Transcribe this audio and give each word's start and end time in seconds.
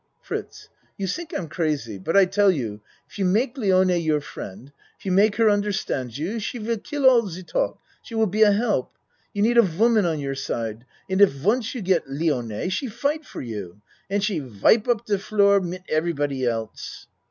ACT 0.01 0.07
II 0.07 0.17
69 0.17 0.19
FRITZ 0.23 0.69
You 0.97 1.07
tink 1.25 1.37
I'm 1.39 1.47
crazy 1.47 1.97
but 1.99 2.17
I 2.17 2.25
tell 2.25 2.49
you 2.49 2.81
if 3.07 3.19
you 3.19 3.25
make 3.25 3.53
Lione 3.53 4.03
your 4.03 4.19
friend 4.19 4.71
if 4.97 5.05
you 5.05 5.11
make 5.11 5.35
her 5.35 5.47
under 5.47 5.71
stand 5.71 6.17
you 6.17 6.39
she 6.39 6.57
will 6.57 6.79
kill 6.79 7.05
all 7.07 7.21
de 7.21 7.43
talk 7.43 7.77
she 8.01 8.15
will 8.15 8.25
be 8.25 8.41
a 8.41 8.51
help. 8.51 8.97
You 9.31 9.43
need 9.43 9.59
a 9.59 9.61
woman 9.61 10.07
on 10.07 10.19
your 10.19 10.33
side, 10.33 10.85
and 11.07 11.21
if 11.21 11.43
once 11.43 11.75
you 11.75 11.83
get 11.83 12.07
Lione, 12.07 12.71
she 12.71 12.87
fight 12.87 13.25
for 13.27 13.41
you 13.43 13.79
and 14.09 14.23
she 14.23 14.41
wipe 14.41 14.87
up 14.87 15.05
de 15.05 15.19
floor 15.19 15.59
mit 15.61 15.83
everybody 15.87 16.47
else. 16.47 17.05